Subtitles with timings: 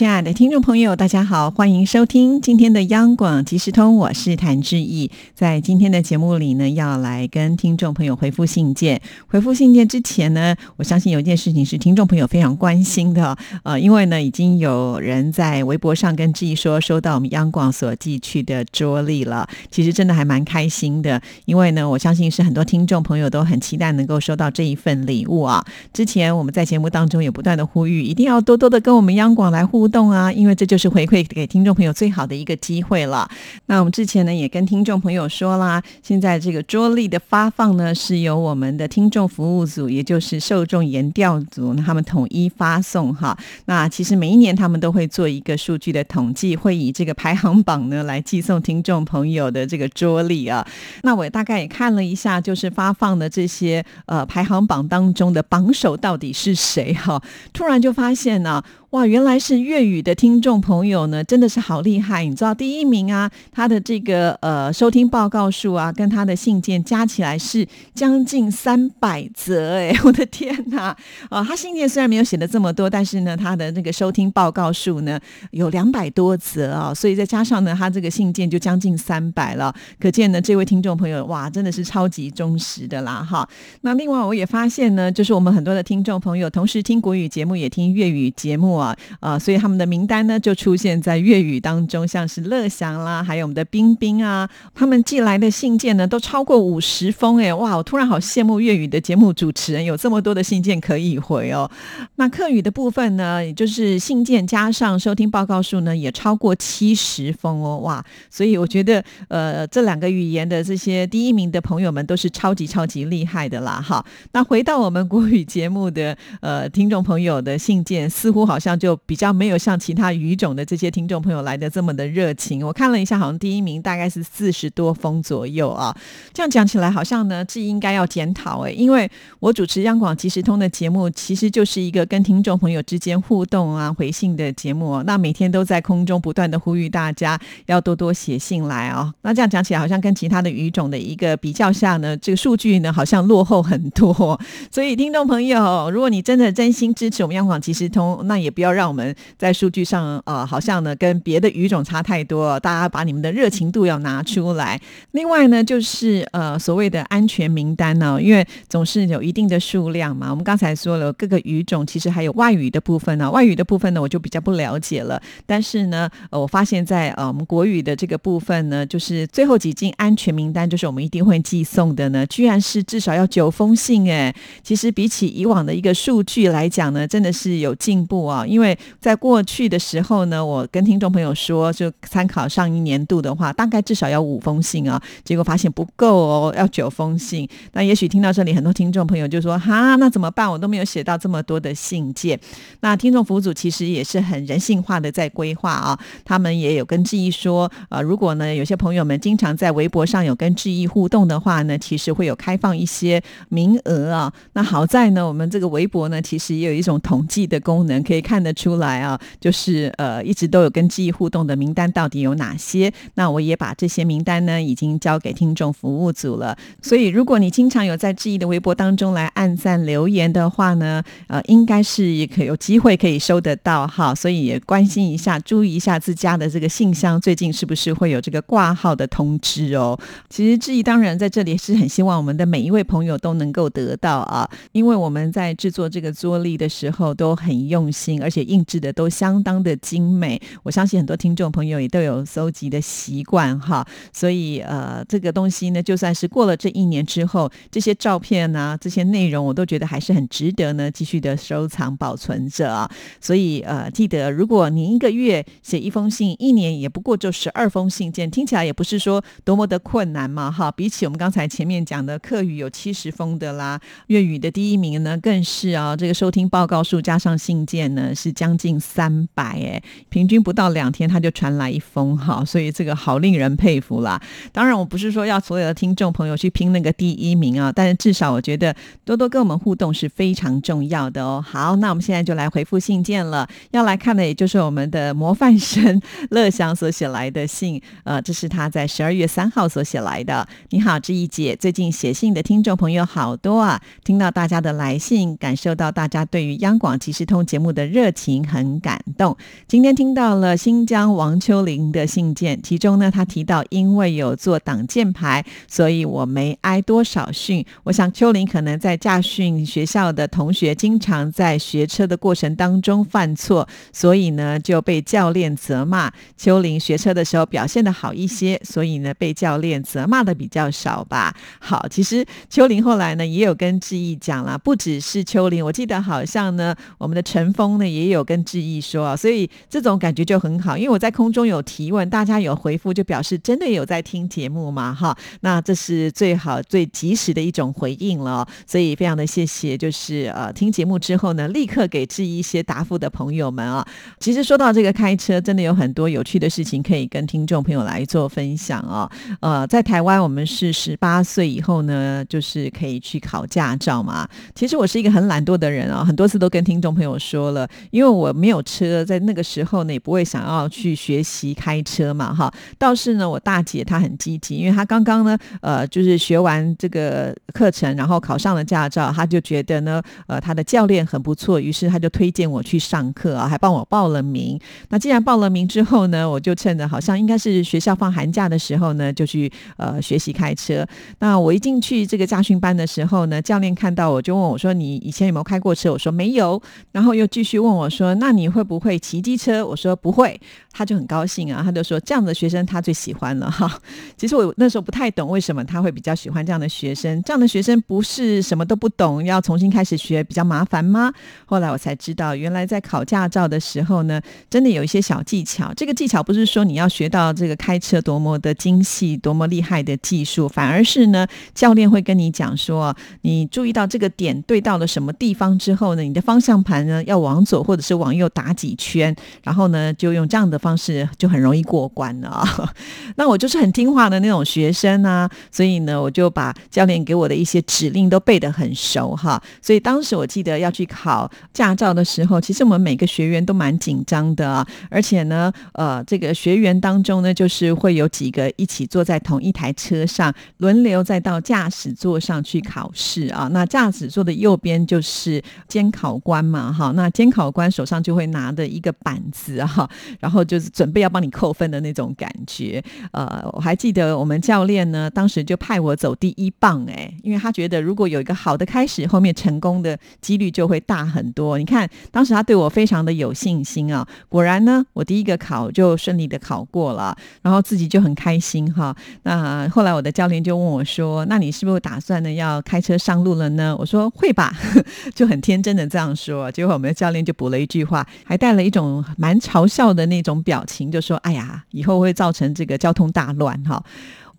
[0.00, 5.10] 亲爱的听众朋友，大家好，欢迎收听今天的央广即时通，我是谭志毅。
[5.34, 8.98] 在今天的节目里呢，要来跟听众朋友回复信件。
[9.26, 19.46] 回复信件之前呢，我相信有一件事情是听众朋友非常关心的，呃，因为呢，已经有人在微博上跟志毅说收到我们央广所寄去的桌历了。
[19.70, 25.62] 其实真的还蛮开心的，因为呢，我相信是很多听众朋友都很期待能够收到这一份礼物啊。
[25.92, 29.89] 之前我们在节目当中也不断的呼吁，一定要多多的跟我们央广来互。
[29.90, 33.28] 动啊，因为这就是回馈给听众朋友最好的一个机会了。
[33.66, 43.36] 那我们之前呢也跟听众朋友说啦，现在这个桌历的发放呢是由我们的听众服务组，也就是受众研调组，他们统一发送哈。
[43.66, 50.66] 那其实每一年他们都会做一个数据的统计，会以这个排行榜呢来寄送听众朋友的这个桌历啊。
[51.02, 57.22] 那我大概也看了一下，就是发放的这些呃排行榜当中的榜首到底是谁哈？
[57.52, 58.62] 突然就发现呢。
[58.90, 62.24] 哇，原来是粤语的听众朋友呢，真的是好厉害！
[62.24, 70.96] 你知道第一名啊，他的这个呃收听报告数啊，跟他的信件加起来是将近三百则，哎， 我的天哪！
[71.28, 75.20] 啊，他信件虽然没有写的这么多，但是呢，他的那个收听报告数呢
[75.52, 83.48] 有两百多则啊，所以再加上呢，他这个信件就将近三百了，可见呢，这位听众朋友哇，真的是超级忠实的啦哈。
[83.82, 88.79] 那另外我也发现呢，就是我们很多的听众朋友同时听国语节目，也听粤语节目。
[88.80, 89.38] 啊啊！
[89.38, 97.52] 所以他们的名单呢就出现在粤语当中，像是乐祥啦，还有我们的冰冰啊，他们寄来的信件呢都超过五十封哎！
[97.52, 101.70] 哇，我突然好羡慕粤语的节目主持人有这么多的信件可以回哦。
[102.16, 107.78] 那客语的部分呢，也就是信件加上收听报告数呢，也超过七十封哦！
[107.80, 113.84] 哇，所以我觉得呃，这两个语言的这些第一名的朋友们都是超级超级厉害的啦！
[113.86, 114.02] 哈，
[114.32, 118.69] 那回到我们国语节目的呃听众朋友的信件，似乎好像。
[118.78, 122.66] 就比较没有像其他语种的这些听众朋友来的这么的热情。
[122.66, 125.96] 我看了一下，好像第一名大概是四十多封左右啊。
[126.32, 135.02] 这样讲起来，好像呢是应该要检讨哎，因为我主持央广即时通的节目，其实就是一个跟听众朋友之间互动啊、回信的节目。
[135.04, 139.12] 那每天都在空中不断的呼吁大家要多多写信来哦。
[139.22, 144.38] 那这样讲起来，好像跟其他的语种的一个比较下呢，这个数据呢好像落后很多。
[144.70, 152.60] 所以听众朋友，如果你真的真心支持我们央广即时通，那也不不要让我们在数据上，呃，好像呢跟别的语种差太多。
[152.60, 154.78] 大家把你们的热情度要拿出来。
[155.12, 160.28] 另外呢，就是呃所谓的安全名单呢，因为总是有一定的数量嘛。
[160.28, 163.30] 我们刚才说了各个语种，其实还有外语的部分呢。
[163.30, 165.18] 外语的部分呢，我就比较不了解了。
[165.46, 174.34] 但是呢，呃，我发现在呃我们国语的这个部分呢，就是最后几进安全名单，就是我们一定会寄送的呢，居然是至少要九封信哎。
[174.62, 178.76] 其实比起以往的一个数据来讲呢，真的是有进步啊，因为。
[179.00, 185.00] 在过去的时候呢，我跟听众朋友说，就参考上一年度的话，大概至少要五封信啊。
[185.24, 187.48] 结果发现不够哦，要九封信。
[187.72, 190.50] 那也许听到这里，很多听众朋友就说：“哈，那怎么办？
[190.50, 192.38] 我都没有写到这么多的信件。”
[192.80, 195.98] 那听众服务组其实也是很人性化的在规划啊。
[196.24, 204.32] 他们也有跟志毅说，呃，如果呢有些朋友们经常在微博上有跟志毅互动的话呢，其实会有开放一些名额啊。
[204.52, 208.70] 那好在呢，我们这个微博呢，其实也有一种统计的功能，可以看看得出。
[208.80, 212.90] 来啊，就是呃，一直都有跟记忆互动的名单到底有哪些？
[213.14, 216.56] 那我也把这些名单呢，已经交给听众服务组了。
[216.80, 224.14] 所以，如果你经常有在记忆的微博当中来按赞留言的话呢，呃，应该是也可有机会可以收得到哈。
[224.14, 229.98] 所以也关心一下，注意一下自家的这个信箱，最近是不是会有这个挂号的通知哦？
[230.30, 238.64] 其实志毅当然在这里是很希望我们的每一位朋友都能够得到啊，因为我们在制作这个桌历的时候都很用心，而而且印。
[238.70, 252.88] 制的都相当的精美，我相信很多听众朋友也都有搜集的习惯哈，所以呃，这个东西呢，就算是过了这一年之后，这些照片呢，这些内容，我都觉得还是很值得呢，继续的收藏保存着。
[253.20, 260.70] 所以呃，记得如果你一个月写一封信，一年也不过就十二封信件，听起来也不是说多么的困难嘛哈。
[260.70, 274.20] 比起我们刚才前面讲的客语有七十封的啦，粤语的第一名呢，更是啊，这个收听报告数加上信件呢，是将近三百哎，平均不到两天他就传来一封哈，所以这个好令人佩服啦。
[274.52, 278.74] 当然我不是说要所有的听众朋友去拼那个第一名啊，但是至少我觉得
[279.04, 281.44] 多多跟我们互动是非常重要的哦。
[281.46, 290.46] 好，那我们现在就来回复信件了，要来看的也就是我们的模范生乐祥所写来的信，呃，这是他在十二月三号所写来的。
[290.70, 299.36] 你好，志毅姐，最近写信的听众朋友好多啊，听到大家的来信，感受到大家对于央广即时通节目的热热情，很感动。
[299.68, 307.62] 今天听到了新疆王秋玲的信件，其中呢，他提到因为有做挡箭牌，所以我没挨多少训。
[307.84, 316.10] 我想秋玲可能在驾训学校的同学，经常在学车的过程当中犯错，所以呢就被教练责骂。
[316.38, 321.36] 秋玲学车的时候表现的好一些，所以呢被教练责骂的比较少吧。
[321.58, 343.86] 好，其实秋玲后来呢也有跟志毅讲了，不只是秋玲，我记得好像呢我们的陈峰呢也有跟志毅说啊，所以这种感觉就很好，因为我在空中有提问，大家有回复，就表示真的有在听节目嘛，哈，那这是最好最及时的一种回应了，所以非常的谢谢，就是呃听节目之后呢，立刻给志毅一些答复的朋友们啊，
[344.18, 349.10] 其实说到这个开车，真的有很多有趣的事情可以跟听众朋友来做分享啊，
[349.40, 362.52] 呃，在台湾我们是十八岁以后呢，就是可以去考驾照嘛，其实我是一个很懒惰的人啊，很多次都跟听众朋友说了，因为我没有车，在那个时候呢，也不会想要去学习开车嘛，哈。
[362.78, 374.58] 倒是呢，我大姐她很积极，因为她刚刚呢，呃，就是学完这个课程，然后考上了驾照，她就觉得呢，呃，她的教练很不错，于是她就推荐我去上课啊，还帮我报了名。
[374.88, 380.86] 那既然报了名之后呢，我就趁着好像应该是学校放寒假的时候呢，就去呃学习开车。
[381.18, 386.60] 那我一进去这个驾训班的时候呢，教练看到我就问我说：“你以前有没有开过车？”我说：“没有。”
[386.92, 390.38] 然后又继续问问我说：“那你会不会骑机车？”我说：“不会。”
[390.72, 393.80] 他就很高兴啊，他就说：“这样的学生他最喜欢了哈。”
[394.16, 397.20] 其实我那时候不太懂为什么他会比较喜欢这样的学生。
[397.22, 401.12] 这样的学生不是什么都不懂，要重新开始学比较麻烦吗？
[401.46, 405.72] 后来我才知道，原来在考驾照的时候呢，真的有一些小技巧。
[405.74, 422.44] 这个技巧不是说你要学到这个开车多么的精细、多么厉害的技术，反而是呢，教练会跟你讲说，你注意到这个点对到了什么地方之后呢，你的方向盘呢要往左或者是往右打几圈，然后呢就用这样的方式就很容易过关了。
[423.16, 429.40] 那我就是很听话的那种学生啊，所以呢我就把教练给我的一些指令都背得很熟哈。
[429.62, 443.48] 所以当时我记得要去考驾照的时候，其实我们每个学员都蛮紧张的，而且呢，呃，这个学员当中呢，就是会有几个一起坐在同一台车上，轮流再到驾驶座上去考试啊。
[443.52, 449.88] 那驾驶座的右边就是监考官嘛，哈，那监考官手上就会拿着一个板子哈，
[450.20, 452.82] 然后就是准备要帮你扣分的那种感觉。
[453.12, 461.58] 呃，我还记得我们教练呢，当时就派我走第一棒，哎，因为他觉得如果有一个好的开始，后面成功的几率就会大很多。
[461.58, 468.94] 你看，当时他对我非常的有信心啊，果然呢，我第一个考就顺利的考过了，然后自己就很开心哈。
[469.22, 474.54] 那后来我的教练就问我说：“那你是不是打算呢要开车上路了呢？”我说：“会吧。”
[475.14, 476.50] 就很天真的这样说。
[476.52, 483.82] 结果我们的教练就补了一句话，还带了一种蛮嘲笑的那种表情，就说：“哎呀，以后会造成这个交通大乱哈。”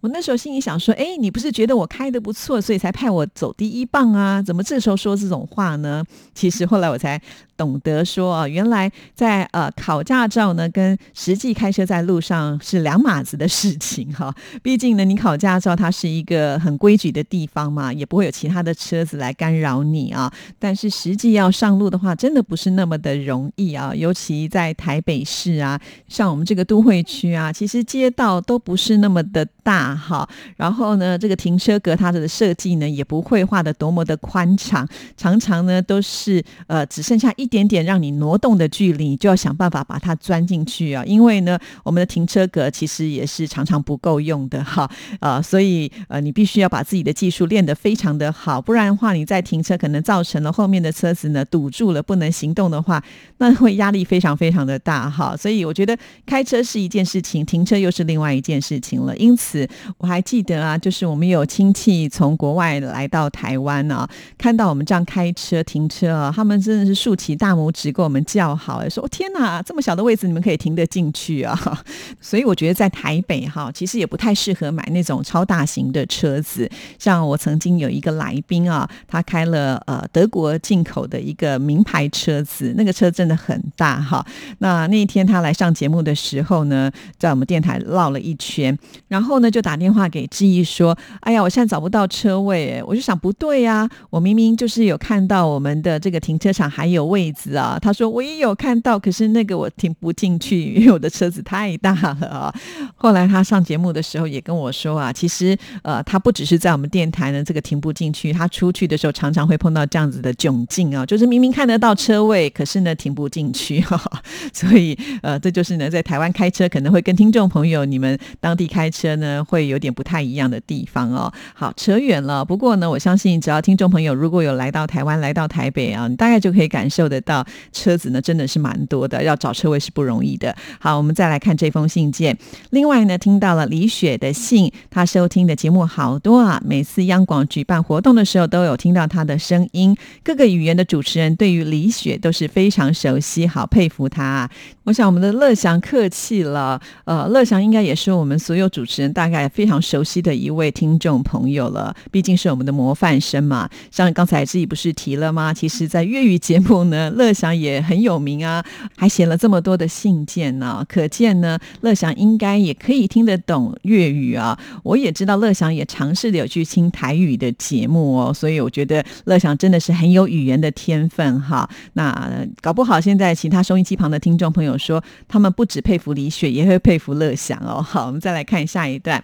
[0.02, 4.40] 我那时候心里想说：“哎，你不是觉得我开的不错，所以才派我走第一棒啊？
[4.40, 6.04] 怎么这时候说这种话呢？”
[6.36, 7.20] 其实后来我才。
[7.62, 14.34] 懂得说啊，原来在呃考驾照呢，跟实际开车在路上是两码子的事情哈。
[14.64, 20.34] 毕竟呢，你考驾照它是一个很规矩的地方嘛，也不会有其他的车子来干扰你啊。
[20.58, 23.94] 但是实际要上路的话，真的不是那么的容易啊。
[23.94, 30.28] 尤其在台北市啊，像我们这个都会区啊，其实街道都不是那么的大哈。
[30.58, 37.51] 然后呢，这个停车格它的设计呢，也不会画的多么的宽敞，常常呢都是呃只剩下一。
[37.52, 41.04] 一点点让你挪动的距离，就要想办法把它钻进去啊！
[41.06, 44.90] 因为呢，我们的停车格其实也是常常不够用的哈，
[45.20, 53.04] 呃， 所以呃，你必须要把自己的技术练得非常的好，不然的话，你在停车可能造成了后面的车子呢堵住了，不能行动的话，
[53.40, 55.36] 那会压力非常非常的大哈。
[55.36, 59.14] 所以我觉得开车是一件事情，停车又是另外一件事情了。
[59.18, 59.68] 因此，
[59.98, 67.38] 我还记得啊，就是我们有亲戚从国外来到台湾啊，看到我们这样开车停车啊，他们真的是竖起。
[67.42, 71.60] 大拇指给我们叫好，说天哪，这么小的位置你们可以停得进去啊！
[72.22, 76.70] 所以我觉得在台北哈，其实也不太适合买那种超大型的车子。
[77.00, 84.24] 像我曾经有一个来宾啊，他开了呃德国进口的一个名牌车子，那个车真的很大哈。
[84.60, 97.78] 那那一天他来上节目的时候呢，在我们电台绕了一圈，然后呢就打电话给志毅说：“哎呀，我现在找不到车位。”我就想不对呀，我明明就是有看到我们的这个停车场还有位置啊。
[97.82, 102.56] 他说我也有看到，可是那个我停不进去， 因为我的车子太大了啊。
[102.96, 113.84] 后来他上节目的时候也跟我说啊，其实呃他不只是在我们电台呢这个停不进去，他出去的时候常常会碰到这样子的窘境啊，就是明明看得到车位，可是呢停不进去。
[114.54, 121.34] 所以呃这就是呢在台湾开车可能会跟听众朋友你们当地开车呢会有点不太一样的地方哦。
[121.54, 130.56] 好，扯远了，不过呢我相信只要听众朋友如果有来到台湾来到台北啊，你大概就可以感受得到车子呢真的是蛮多的，要找车位是不容易的。
[130.80, 132.38] 好，我们再来看这封信件。
[132.70, 139.96] 另外呢，听到了李雪的信，她收听的节目好多啊，每次央广举办活动的时候都有听到她的声音。
[140.24, 144.50] 各个语言的主持人对于李雪都是非常熟悉，好佩服她啊。
[144.84, 153.70] 我想我们的乐祥客气了，呃，乐祥应该也是我们所有主持人大概非常熟悉的一位听众朋友了，毕竟是我们的模范生嘛。
[153.92, 155.54] 像刚才自己不是提了吗？
[155.54, 158.66] 其实，在粤语节目呢， 乐祥也很有名啊，
[158.98, 164.58] 还写了这么多的信件呢，可见呢，乐祥应该也可以听得懂粤语啊。
[164.82, 171.70] 我也知道乐祥也尝试的有去听台语的节目哦，所以我觉得乐祥真的是很有语言的天分哈。
[171.94, 177.82] 那搞不好现在其他收音机旁的听众朋友说，他们不止佩服李雪，也会佩服乐祥哦。
[177.82, 179.24] 好，我们再来看下一段。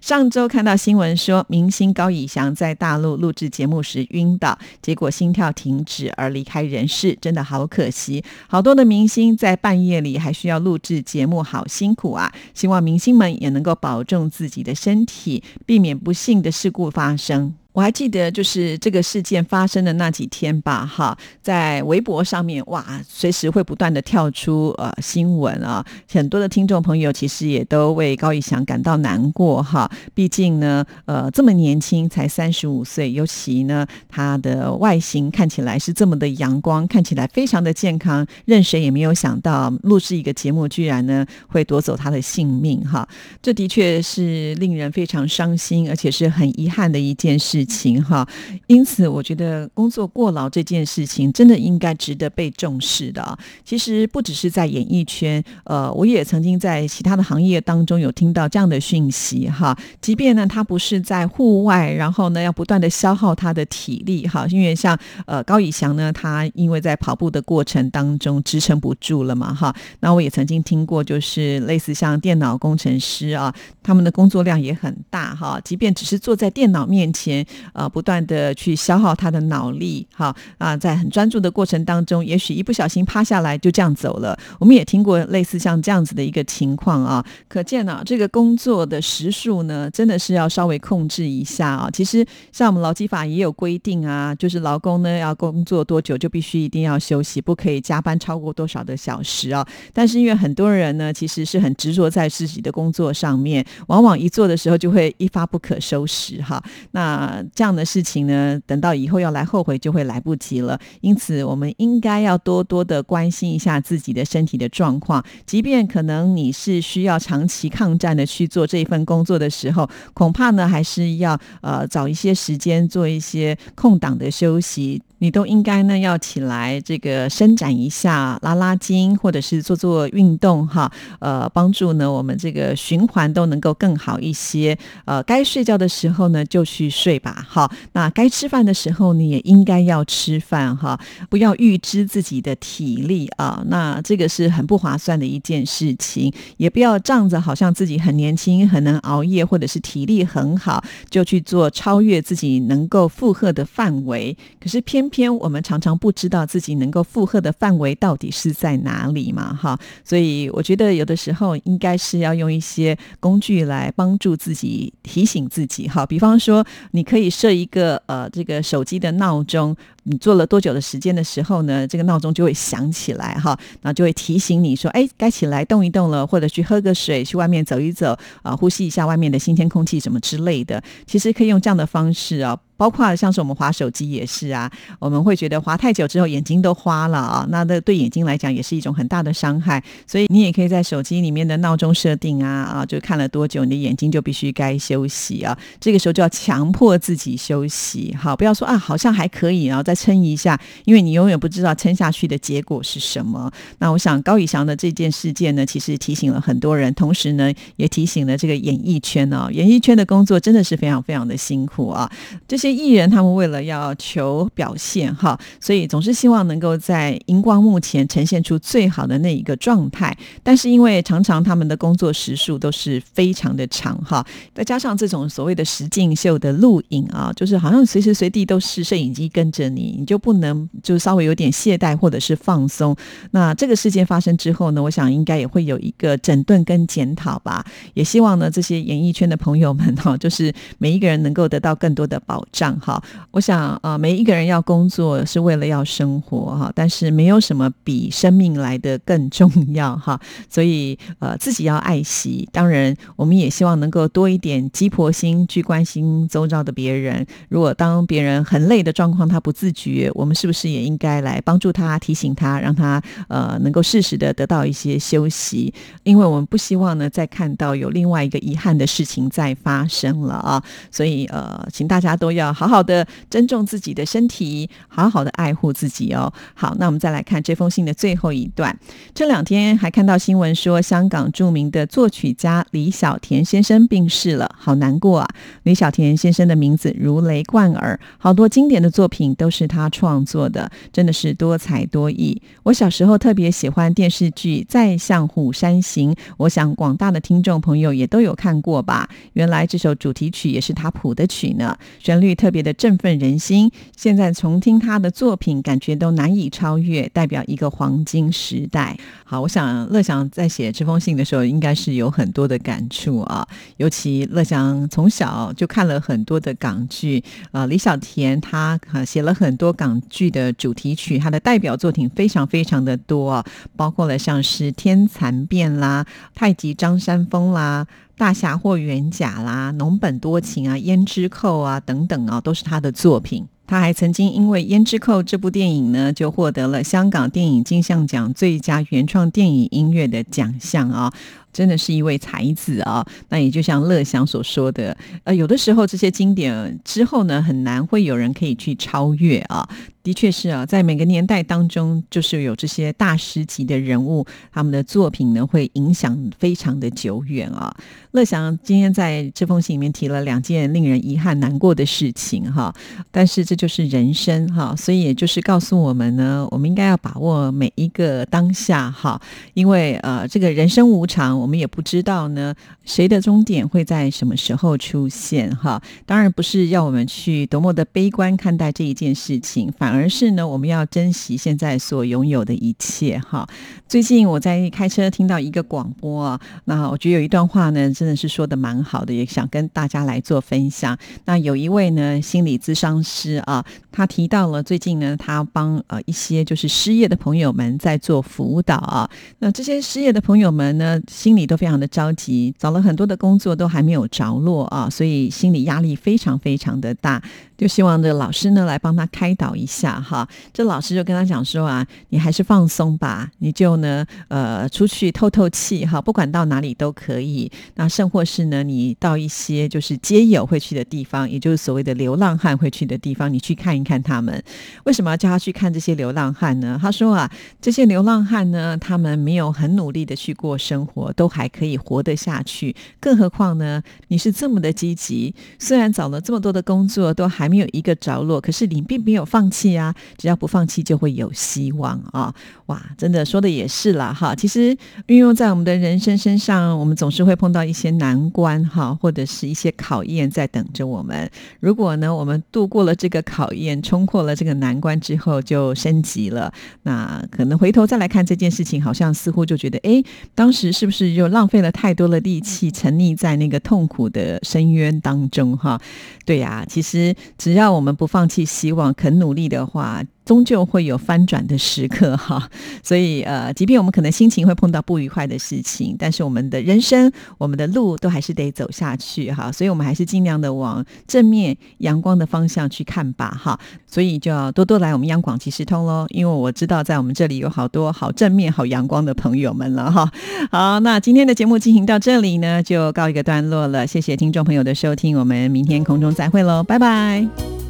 [0.00, 8.22] 上周看到新闻说，明星高以翔在大陆录制节目时晕倒，结果心跳停止而离开人世，真的好可惜。
[8.46, 12.32] 好多的明星在半夜里还需要录制节目，好辛苦啊！
[12.54, 17.54] 希望明星们也能够保重自己的身体，避免不幸的事故发生。
[17.78, 43.08] 我还记得，就是这个事件发生的那几天吧，哈，在微博上面，哇，随时会不断的跳出呃新闻啊，很多的听众朋友其实也都为高以翔感到难过，哈，毕竟呢，呃，这么年轻，才三十五岁，尤其呢，他的外形看起来是这么的阳光，看起来非常的健康，任谁也没有想到，录制一个节目，居然呢会夺走他的性命，哈，
[43.40, 47.67] 这的确是令人非常伤心，而且是很遗憾的一件事。
[47.68, 48.26] 情哈，
[48.66, 53.38] 因此我觉得工作过劳这件事情真的应该值得被重视的。
[53.64, 59.78] 其实不只是在演艺圈，呃，我也曾经在其他的行业当中有听到这样的讯息哈。
[60.00, 69.74] 即便呢，他不是在户外，然后呢要不断的消耗他的体力哈，因为像呃高以翔呢，他因为在跑步的过程当中支撑不住了嘛哈。
[70.00, 77.44] 那我也曾经听过，就是类似像电脑工程师啊，他们的工作量也很大哈，即便只是坐在电脑面前。
[77.72, 84.38] 呃，不断的去消耗他的脑力，哈啊，在很专注的过程当中，也许一不小心趴下来就这样走了。
[84.58, 91.88] 我们也听过类似像这样子的一个情况啊，可见啊，这个工作的时数呢，真的是要稍微控制一下啊。
[91.92, 99.66] 其实像我们劳基法也有规定啊，就是劳工呢要工作多久就必须一定要休息，不可以加班超过多少的小时啊。
[99.92, 106.62] 但是因为很多人呢，其实是很执着在自己的工作上面，往往一做的时候就会一发不可收拾哈。
[106.92, 110.78] 那这样的事情呢，等到以后要来后悔就会来不及了。
[111.00, 115.24] 因此，我们应该要多多的关心一下自己的身体的状况。
[115.46, 125.02] 即便可能你是需要长期抗战的去做这一份工作的时候，恐怕呢还是要呃找一些时间做一些空档的休息。
[125.20, 134.78] 你都应该呢要起来这个伸展一下、拉拉筋，或者是做做运动哈，呃，帮助呢我们这个循环都能够更好一些。
[135.06, 137.47] 呃，该睡觉的时候呢就去睡吧，吧。
[137.58, 140.96] 好，那该吃饭的时候你也应该要吃饭哈，
[141.28, 155.08] 不要预支自己的体力啊，那这个是很不划算的一件事情，也不要仗着好像自己很年轻、很能熬夜，或者是体力很好，就去做超越自己能够负荷的范围，可是偏。
[155.08, 169.74] 偏我们常常不知道自己能够负荷的范围到底是在哪里嘛，哈，所以我觉得有的时候应该是要用一些工具来帮助自己提醒自己，哈，比方说你可以设这一个呃这个手机的闹钟。
[170.08, 180.82] 你做了多久的时间的时候呢，这个闹钟就会响起来哈，然后就会提醒你说，哎，该起来动一动了，或者去喝个水，去外面走一走啊，呼吸一下外面的新鲜空气什么之类的。
[181.06, 182.58] 其实可以用这样的方式啊。
[182.78, 189.82] 包括像是我们划手机也是啊，我们会觉得划太久之后眼睛都花了啊，那的对眼睛来讲也是一种很大的伤害。
[190.06, 195.58] 所以你也可以在手机里面的闹钟设定啊啊，就看了多久，你的眼睛就必须该休息啊。
[195.80, 203.50] 这个时候就要强迫自己休息，好，不要说啊好像还可以，然后再撑一下，因为你永远不知道撑下去的结果是什么。
[203.80, 212.10] 那我想高以翔的这件事件呢，其实提醒了很多人，同时呢也提醒了这个演艺圈哦，演艺圈的工作真的是非常非常的辛苦啊，
[212.46, 212.68] 这些。
[212.78, 220.14] 艺人他们为了要求表现哈，所以总是希望能够在荧光幕前呈现出最好的那一个状态。
[220.42, 224.24] 但是因为常常他们的工作时数都是非常的长哈，
[224.54, 232.96] 再加上这种所谓的实境秀的录影啊，就是好像随时随地都是摄影机跟着你，你就不能就稍微有点懈怠或者是放松。
[233.30, 237.64] 那这个事件发生之后呢，我想应该也会有一个整顿跟检讨吧。
[237.94, 242.44] 也希望呢这些演艺圈的朋友们哈，就是每一个人能够得到更多的保。
[242.50, 250.18] 障哈，我想啊，每一个人要工作是为了要生活哈，但是没有什么比生命来的更重要哈，
[250.48, 252.48] 所以呃，自己要爱惜。
[252.52, 257.26] 当然，我们也希望能够多一点鸡婆心，去关心周遭的别人。
[257.50, 259.70] 如果当别人很累的状况，他不自，
[260.14, 265.72] 我们是不是也应该来帮助他，提醒他，让他呃能够适时的得到一些休息？
[266.02, 270.62] 因为我们不希望呢，再看到有另外一个遗憾的事情再发生了啊。
[270.90, 272.52] 所以呃，请大家都要。
[272.52, 276.32] 好好的尊重自己的身体，好好的爱护自己哦。
[276.54, 278.76] 好，那我们再来看这封信的最后一段。
[279.14, 285.28] 这两天还看到新闻说，香港著名的作曲家李小田先生病逝了，好难过啊！
[285.64, 292.40] 李小田先生的名字如雷贯耳，好多经典的作品都是是他创作的，真的是多才多艺。
[292.62, 299.08] 我小时候特别喜欢电视剧《再向虎山行》，我想广大的听众朋友也都有看过吧？
[299.34, 302.28] 原来这首主题曲也是他谱的曲呢，旋律。
[302.38, 308.96] 特别的振奋人心，现在重听他的作品，感觉都难以超越，代表一个黄金时代。
[309.24, 313.44] 好，我想乐祥在写这封信的时候，应该是有很多的感触啊。
[313.78, 327.86] 尤其乐祥从小就看了很多的港剧，呃，李小田他写了很很多港剧的主题曲，他的代表作品非常非常的多啊，包括了像是《天蚕变》啦，《太极张三丰》啦。
[328.18, 333.46] 大侠或元甲啦，农本多情啊，胭脂扣啊等等啊，都是他的作品。
[333.64, 341.12] 他还曾经因为《胭脂扣》这部电影呢，就获得了香港电影金像奖最佳原创电影音乐的奖项啊。
[341.52, 343.04] 真的是一位才子啊！
[343.28, 349.68] 那也就像乐祥所说的，呃，有的时候这些经典之后呢，很难会有人可以去超越啊。
[350.04, 357.74] 的确是啊，在每个年代当中，就是有这些大师级的人物，他们的作品呢，会影响非常的久远啊。
[358.12, 362.74] 乐祥今天在这封信里面提了两件令人遗憾难过的事情哈，
[363.10, 369.20] 但是这就是人生哈，所以也就是告诉我们呢，我们应该要把握每一个当下哈，
[369.52, 371.37] 因为呃，这个人生无常。
[371.38, 375.80] 我们也不知道呢，谁的终点会在什么时候出现哈？
[376.04, 383.48] 当然不是要我们去多么的悲观看待这一件事情，反而是呢，我们要珍惜现在所拥有的一切哈。
[383.86, 390.98] 最近我在开车听到一个广播啊，那我觉得有一段话呢，真的是说的蛮好的，也想跟大家来做分享。
[391.24, 399.08] 那有一位呢心理咨商师啊，他提到了最近呢，他帮呃一些就是失业的朋友们在做辅导啊。
[399.38, 401.00] 那这些失业的朋友们呢？
[401.28, 407.22] 心里都非常的着急，找了很多的工作都还没有着落啊，所以心理压力非常非常的大。
[407.58, 410.26] 就希望这老师呢来帮他开导一下哈。
[410.54, 417.50] 这老师就跟他讲说啊，你还是放松吧，你就呢呃出去透透气哈，不管到哪里都可以。
[417.74, 424.42] 那甚或是呢，你到一些就是街友会去的地方，也就是所谓的流浪汉会去的地方，你去看一看他们。
[424.84, 426.78] 为什么要叫他去看这些流浪汉呢？
[426.80, 432.74] 他说啊，这些流浪汉呢，他们没有很努力的去过生活，都还可以活得下去。
[433.00, 437.48] 更何况呢，你是这么的积极，虽然找了这么多的工作，都还。
[437.48, 439.94] 没有一个着落，可是你并没有放弃啊！
[440.18, 442.30] 只要不放弃，就会有希望啊！
[442.66, 444.34] 哇，真的说的也是啦哈。
[444.34, 444.76] 其实
[445.06, 451.26] 运用在我们的人生身上，我们总是会碰到一些难关哈，或者是一些考验在等着我们。
[451.60, 456.52] 如果呢，我们度过了这个考验，冲破了这个难关之后，就升级了。
[456.82, 460.04] 那可能回头再来看这件事情，好像似乎就觉得，哎，
[460.34, 465.80] 当时是不是是又浪费了太多的力气，沉溺在那个痛苦的深渊当中哈。
[466.24, 470.04] 对呀，其实只要我们不放弃希望，肯努力的话。
[470.28, 472.50] 终究会有翻转的时刻 哈，
[472.82, 479.50] 所以呃，即便我们可能心情会碰到不愉快的事情，但是我们的人生、我们的路都还是得走下去哈。
[479.50, 483.58] 所以我们还是尽量的往正面、阳光的方向去看吧哈。
[483.86, 490.12] 所以就要多多来我们央广即时通喽，因为我知道在我们这里有好多好正面、好阳光的朋友们了哈。
[490.52, 493.86] 好，那今天的节目进行到这里呢，就告一个段落了。
[493.86, 497.67] 谢谢听众朋友的收听，我们明天空中再会喽，拜拜。